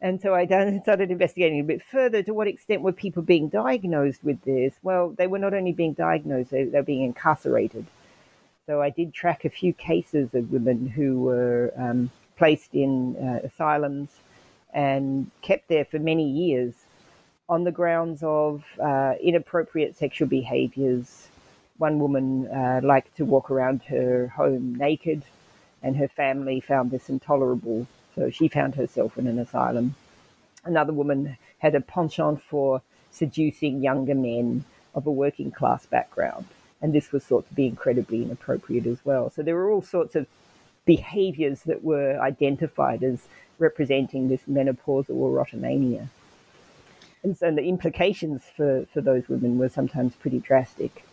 [0.00, 2.22] and so I started investigating a bit further.
[2.22, 4.74] To what extent were people being diagnosed with this?
[4.82, 7.86] Well, they were not only being diagnosed, they, they were being incarcerated.
[8.66, 13.46] So I did track a few cases of women who were um, placed in uh,
[13.46, 14.08] asylums
[14.74, 16.74] and kept there for many years
[17.48, 21.28] on the grounds of uh, inappropriate sexual behaviors.
[21.78, 25.22] One woman uh, liked to walk around her home naked,
[25.80, 29.94] and her family found this intolerable, so she found herself in an asylum.
[30.64, 36.46] Another woman had a penchant for seducing younger men of a working class background
[36.80, 39.30] and this was thought to be incredibly inappropriate as well.
[39.30, 40.26] So there were all sorts of
[40.84, 43.26] behaviors that were identified as
[43.58, 46.08] representing this menopausal erotomania.
[47.22, 51.04] And so the implications for, for those women were sometimes pretty drastic.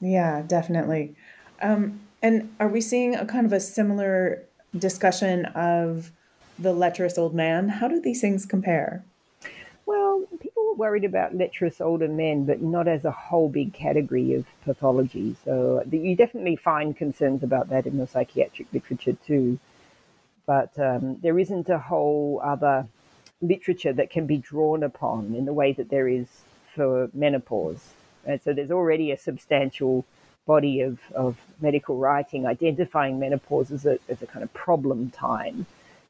[0.00, 1.14] Yeah, definitely.
[1.62, 4.42] Um, and are we seeing a kind of a similar
[4.76, 6.10] discussion of
[6.58, 7.68] the lecherous old man?
[7.68, 9.04] How do these things compare?
[9.86, 14.34] Well, people were worried about lecherous older men, but not as a whole big category
[14.34, 15.36] of pathology.
[15.44, 19.58] So you definitely find concerns about that in the psychiatric literature too.
[20.46, 22.86] But um, there isn't a whole other
[23.42, 26.26] literature that can be drawn upon in the way that there is
[26.74, 27.90] for menopause.
[28.24, 30.04] And so there's already a substantial
[30.46, 35.66] body of, of medical writing identifying menopause as a, as a kind of problem time.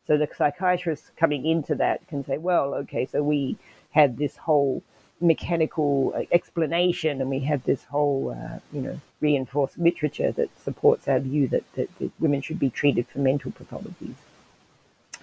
[0.07, 3.57] So the psychiatrists coming into that can say, well, okay, so we
[3.91, 4.83] had this whole
[5.21, 11.21] mechanical explanation, and we have this whole, uh, you know, reinforced literature that supports our
[11.21, 14.17] view that, that, that women should be treated for mental pathologies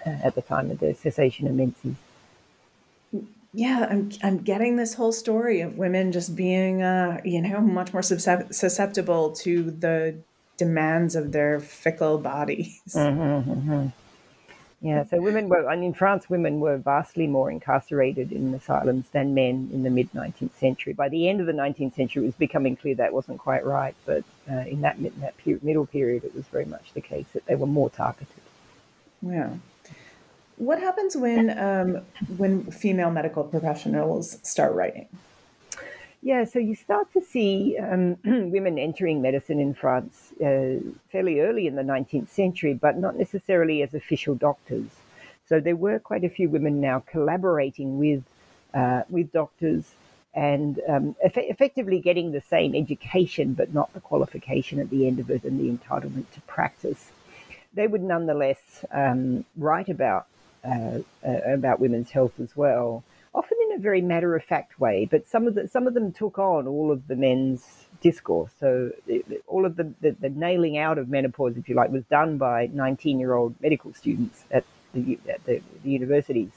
[0.06, 1.96] uh, at the time of the cessation of menses.
[3.54, 7.92] Yeah, I'm I'm getting this whole story of women just being, uh, you know, much
[7.92, 10.16] more susceptible to the
[10.56, 12.80] demands of their fickle bodies.
[12.96, 13.88] Mm-hmm, mm-hmm.
[14.82, 19.36] Yeah, so women were, and in France, women were vastly more incarcerated in asylums than
[19.36, 20.94] men in the mid 19th century.
[20.94, 23.94] By the end of the 19th century, it was becoming clear that wasn't quite right,
[24.08, 27.46] but uh, in that, that period, middle period, it was very much the case that
[27.46, 28.28] they were more targeted.
[29.22, 29.52] Yeah.
[30.58, 32.02] What happens when um,
[32.38, 35.08] when female medical professionals start writing?
[36.24, 40.76] Yeah, so you start to see um, women entering medicine in France uh,
[41.12, 44.86] fairly early in the 19th century, but not necessarily as official doctors.
[45.48, 48.24] So there were quite a few women now collaborating with
[48.74, 49.96] uh, with doctors
[50.34, 55.20] and um, eff- effectively getting the same education, but not the qualification at the end
[55.20, 57.12] of it and the entitlement to practice.
[57.74, 60.28] They would nonetheless um, write about
[60.64, 63.04] uh, uh about women's health as well
[63.72, 65.08] a very matter of fact way.
[65.10, 68.52] But some of the, some of them took on all of the men's discourse.
[68.60, 68.92] So
[69.48, 72.70] all of the, the, the nailing out of menopause, if you like, was done by
[72.74, 76.52] 19 year old medical students at the, at the, the universities.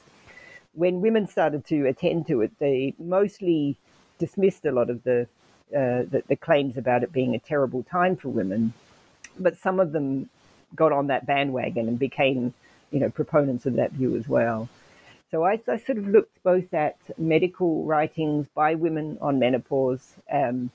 [0.73, 3.77] When women started to attend to it, they mostly
[4.17, 5.27] dismissed a lot of the,
[5.71, 8.73] uh, the, the claims about it being a terrible time for women,
[9.39, 10.29] but some of them
[10.75, 12.53] got on that bandwagon and became,
[12.91, 14.67] you know, proponents of that view as well.
[15.31, 20.69] So I, I, sort of looked both at medical writings by women on menopause, um,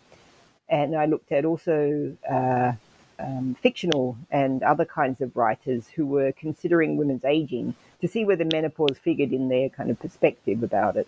[0.68, 2.72] and I looked at also uh,
[3.18, 8.44] um, fictional and other kinds of writers who were considering women's aging to see whether
[8.44, 11.06] menopause figured in their kind of perspective about it.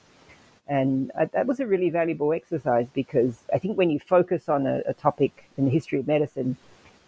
[0.68, 4.66] And I, that was a really valuable exercise because I think when you focus on
[4.66, 6.56] a, a topic in the history of medicine,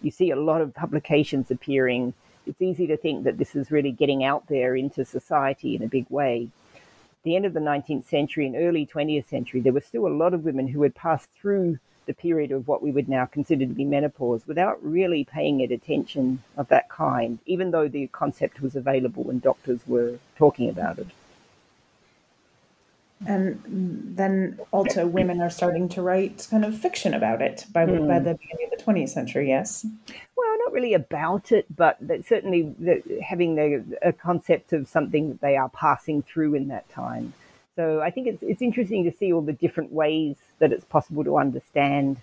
[0.02, 2.14] you see a lot of publications appearing
[2.46, 5.88] it's easy to think that this is really getting out there into society in a
[5.88, 6.48] big way.
[6.74, 10.08] At the end of the 19th century and early 20th century, there were still a
[10.08, 13.64] lot of women who had passed through the period of what we would now consider
[13.64, 18.60] to be menopause without really paying it attention of that kind, even though the concept
[18.60, 21.06] was available and doctors were talking about it.
[23.26, 28.06] And then also women are starting to write kind of fiction about it by, mm.
[28.06, 29.86] by the beginning of the 20th century, yes?
[30.36, 35.40] Well, not really about it, but certainly the, having the, a concept of something that
[35.40, 37.32] they are passing through in that time.
[37.76, 41.24] So I think it's, it's interesting to see all the different ways that it's possible
[41.24, 42.18] to understand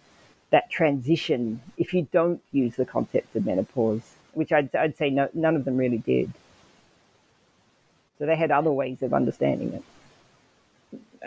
[0.50, 5.30] that transition if you don't use the concept of menopause, which I'd, I'd say no,
[5.34, 6.32] none of them really did.
[8.20, 9.84] So they had other ways of understanding it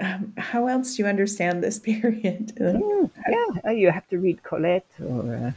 [0.01, 2.53] um, how else do you understand this period?
[3.29, 5.55] Yeah, uh, you have to read Colette, or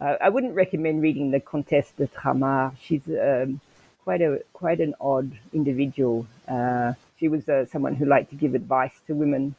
[0.00, 2.72] uh, I wouldn't recommend reading the Comtesse de Tramar.
[2.80, 3.60] She's um,
[4.04, 6.26] quite a quite an odd individual.
[6.46, 9.54] Uh, she was uh, someone who liked to give advice to women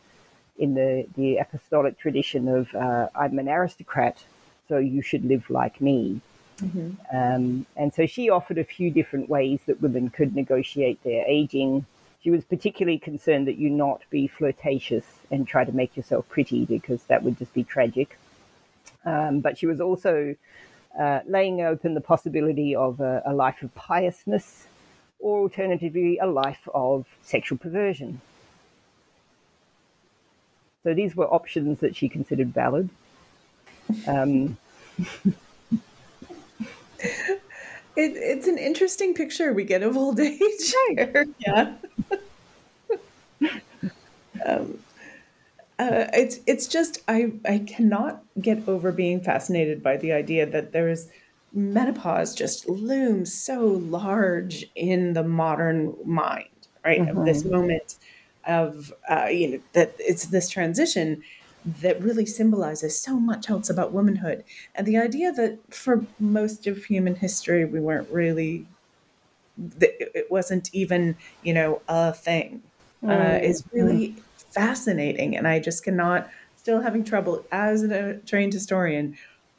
[0.57, 4.17] in the the apostolic tradition of uh, I'm an aristocrat,
[4.67, 6.21] so you should live like me.
[6.61, 6.89] Mm-hmm.
[7.15, 11.85] Um, and so she offered a few different ways that women could negotiate their aging
[12.21, 16.65] she was particularly concerned that you not be flirtatious and try to make yourself pretty
[16.65, 18.17] because that would just be tragic.
[19.05, 20.35] Um, but she was also
[20.99, 24.67] uh, laying open the possibility of a, a life of piousness
[25.19, 28.19] or alternatively a life of sexual perversion.
[30.83, 32.89] So these were options that she considered valid.
[34.07, 34.57] Um,
[37.99, 40.73] It, it's an interesting picture we get of old age.
[40.87, 41.27] Here.
[41.45, 41.73] Yeah.
[44.45, 44.79] um,
[45.77, 50.71] uh, it's it's just I I cannot get over being fascinated by the idea that
[50.71, 51.09] there's
[51.51, 56.47] menopause just looms so large in the modern mind,
[56.85, 57.01] right?
[57.01, 57.17] Mm-hmm.
[57.17, 57.95] Of this moment
[58.45, 61.21] of uh, you know that it's this transition
[61.65, 64.43] that really symbolizes so much else about womanhood.
[64.75, 68.65] And the idea that for most of human history, we weren't really,
[69.79, 72.61] it wasn't even, you know, a thing
[73.03, 73.43] uh, mm.
[73.43, 74.21] is really mm.
[74.53, 75.35] fascinating.
[75.35, 79.17] And I just cannot, still having trouble as a trained historian,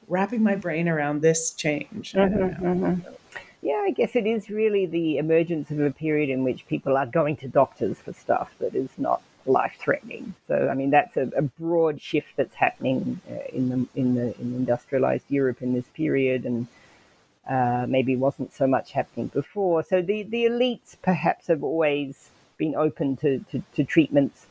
[0.09, 2.12] wrapping my brain around this change.
[2.12, 3.14] Mm-hmm, mm-hmm.
[3.63, 7.07] Yeah, I guess it is really the emergence of a period in which people are
[7.07, 10.35] going to doctors for stuff that is not life threatening.
[10.49, 14.35] So, I mean, that's a, a broad shift that's happening uh, in the in the
[14.41, 16.67] in industrialized Europe in this period, and
[17.49, 19.83] uh, maybe wasn't so much happening before.
[19.85, 24.47] So, the the elites perhaps have always been open to to, to treatments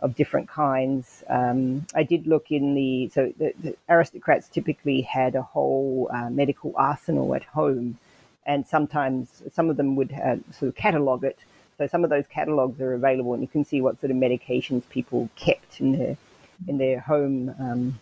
[0.00, 1.24] of different kinds.
[1.28, 6.30] Um, I did look in the so the, the aristocrats typically had a whole uh,
[6.30, 7.98] medical arsenal at home,
[8.46, 11.38] and sometimes some of them would uh, sort of catalog it.
[11.78, 14.88] So some of those catalogs are available, and you can see what sort of medications
[14.88, 16.16] people kept in their
[16.68, 17.98] in their home um,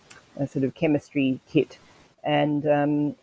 [0.47, 1.79] sort of chemistry kit,
[2.23, 3.15] and um,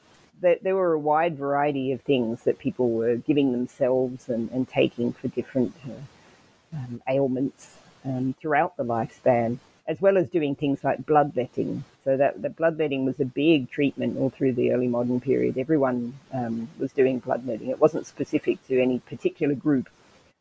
[0.42, 5.12] there were a wide variety of things that people were giving themselves and, and taking
[5.14, 9.58] for different uh, um, ailments um, throughout the lifespan,
[9.88, 11.84] as well as doing things like bloodletting.
[12.10, 15.60] So that the bloodletting was a big treatment all through the early modern period.
[15.60, 17.70] Everyone um, was doing bloodletting.
[17.70, 19.90] It wasn't specific to any particular group,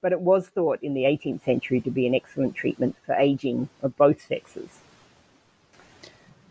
[0.01, 3.69] but it was thought in the 18th century to be an excellent treatment for aging
[3.83, 4.79] of both sexes.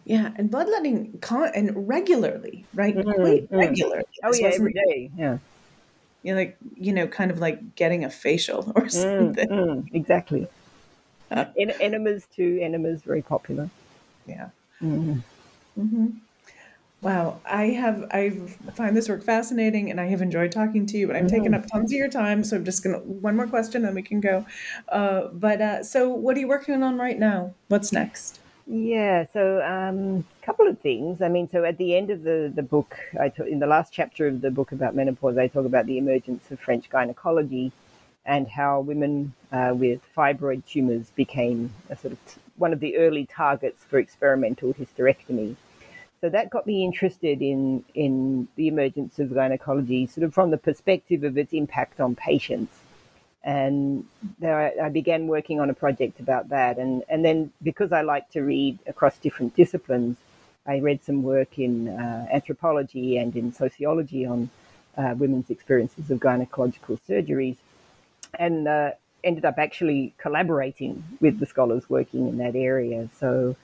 [0.05, 2.95] Yeah, and bloodletting con- and regularly, right?
[2.95, 3.57] Mm, Quite mm.
[3.57, 4.05] regularly.
[4.24, 5.09] Oh yeah, every day.
[5.18, 5.39] Yeah.
[6.22, 9.49] You know, like you know, kind of like getting a facial or mm, something.
[9.49, 10.47] Mm, exactly.
[11.32, 12.59] Uh, en- enemas too.
[12.61, 13.68] Enemas very popular.
[14.28, 14.49] Yeah.
[14.82, 15.21] Mm.
[15.78, 16.07] Mm-hmm.
[17.01, 18.32] Wow, I have I
[18.73, 21.07] find this work fascinating, and I have enjoyed talking to you.
[21.07, 21.36] But I'm mm-hmm.
[21.36, 24.01] taking up tons of your time, so I'm just gonna one more question, then we
[24.01, 24.45] can go.
[24.89, 27.53] Uh, but uh, so, what are you working on right now?
[27.67, 28.39] What's next?
[28.69, 31.21] Yeah, so a um, couple of things.
[31.21, 33.93] I mean, so at the end of the, the book, I talk, in the last
[33.93, 37.71] chapter of the book about menopause, I talk about the emergence of French gynecology
[38.25, 42.97] and how women uh, with fibroid tumors became a sort of t- one of the
[42.97, 45.55] early targets for experimental hysterectomy.
[46.22, 50.58] So that got me interested in in the emergence of gynecology, sort of from the
[50.58, 52.74] perspective of its impact on patients
[53.47, 54.05] and
[54.43, 56.78] I, I, began working on a project about that.
[56.78, 60.18] And, and then because I like to read across different disciplines,
[60.66, 64.49] I read some work in uh, anthropology and in sociology on
[64.97, 67.55] uh, women's experiences of gynecological surgeries,
[68.38, 68.91] and uh,
[69.28, 73.09] ended up actually collaborating with the scholars working in that area.
[73.19, 73.55] So,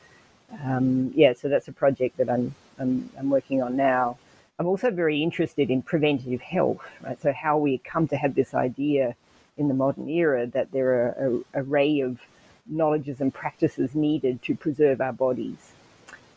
[0.64, 4.18] um, yeah, so that's a project that I'm, I'm, I'm working on now.
[4.60, 7.20] I'm also very interested in preventative health, right?
[7.20, 9.16] So how we come to have this idea
[9.58, 12.20] in the modern era that there are an array of
[12.68, 15.72] knowledges and practices needed to preserve our bodies.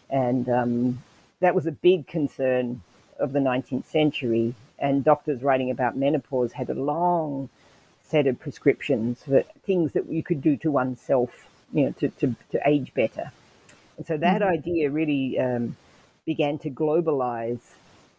[0.09, 1.03] And um,
[1.41, 2.83] that was a big concern
[3.19, 4.55] of the 19th century.
[4.79, 7.49] And doctors writing about menopause had a long
[8.09, 12.35] set of prescriptions for things that you could do to oneself, you know, to, to,
[12.51, 13.33] to age better.
[13.97, 14.53] And so that mm-hmm.
[14.53, 15.77] idea really um,
[16.25, 17.61] began to globalize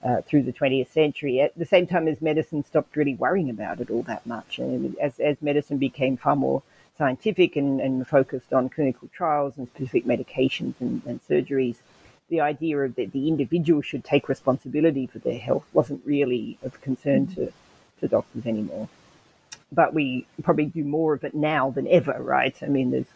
[0.03, 3.79] uh, through the 20th century at the same time as medicine stopped really worrying about
[3.79, 4.59] it all that much.
[4.59, 6.61] And as, as medicine became far more
[6.97, 11.77] scientific and, and focused on clinical trials and specific medications and, and surgeries,
[12.29, 16.79] the idea of that the individual should take responsibility for their health wasn't really of
[16.81, 17.45] concern mm-hmm.
[17.45, 17.53] to,
[17.99, 18.89] to doctors anymore.
[19.71, 22.55] But we probably do more of it now than ever, right?
[22.61, 23.11] I mean, there's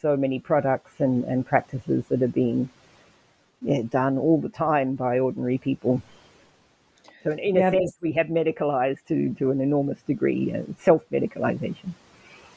[0.00, 2.70] so many products and, and practices that are being
[3.62, 6.02] yeah, done all the time by ordinary people.
[7.24, 10.62] So in, in yeah, a sense, we have medicalized to, to an enormous degree, uh,
[10.78, 11.90] self-medicalization.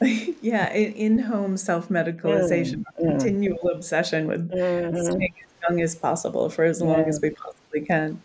[0.40, 3.74] yeah, in-home self-medicalization, mm, continual mm.
[3.74, 4.96] obsession with mm-hmm.
[4.96, 8.22] staying as young as possible for as long as we possibly can.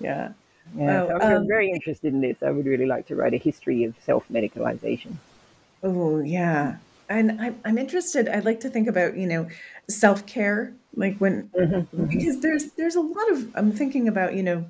[0.00, 0.32] Yeah.
[0.76, 2.42] Yeah, so I'm um, very interested in this.
[2.42, 5.16] I would really like to write a history of self-medicalization.
[5.82, 6.76] Oh, yeah.
[7.08, 9.48] And I'm, I'm interested, I'd like to think about, you know,
[9.88, 12.04] self-care like when mm-hmm, mm-hmm.
[12.04, 14.64] because there's there's a lot of i'm thinking about you know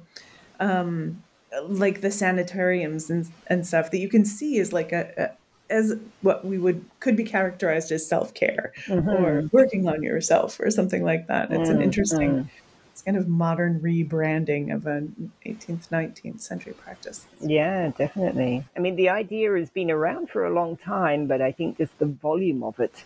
[0.61, 1.23] um
[1.65, 5.31] like the sanitariums and and stuff that you can see is like a, a
[5.73, 9.09] as what we would could be characterized as self-care mm-hmm.
[9.09, 12.49] or working on yourself or something like that it's an interesting mm-hmm.
[12.93, 18.97] It's kind of modern rebranding of an 18th 19th century practice yeah definitely i mean
[18.97, 22.63] the idea has been around for a long time but i think just the volume
[22.63, 23.05] of it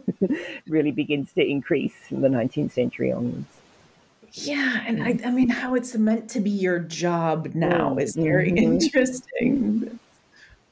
[0.68, 3.46] really begins to increase from the 19th century onwards.
[4.32, 8.50] Yeah, and I, I mean, how it's meant to be your job now is very
[8.50, 8.72] mm-hmm.
[8.72, 9.98] interesting.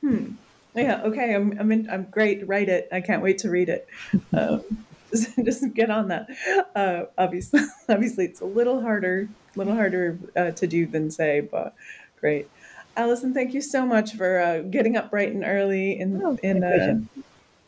[0.00, 0.32] Hmm.
[0.74, 1.02] Yeah.
[1.02, 1.34] Okay.
[1.34, 1.58] I'm.
[1.60, 1.70] I'm.
[1.70, 2.46] In, I'm great.
[2.48, 2.88] Write it.
[2.90, 3.86] I can't wait to read it.
[4.32, 4.62] Um,
[5.44, 6.28] just, get on that.
[6.74, 11.40] Uh, obviously, obviously, it's a little harder, a little harder uh, to do than say,
[11.40, 11.74] but
[12.20, 12.48] great.
[12.96, 16.64] Alison, thank you so much for uh, getting up bright and early in oh, in
[16.64, 17.00] uh,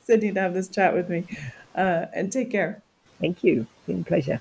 [0.04, 1.24] Sydney to have this chat with me.
[1.74, 2.82] Uh, and take care.
[3.20, 3.66] Thank you.
[3.78, 4.40] It's been a pleasure.